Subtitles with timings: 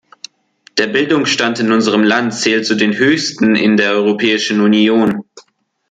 [0.79, 5.25] Der Bildungsstand in unserem Land zählt zu den höchsten in der Europäischen Union.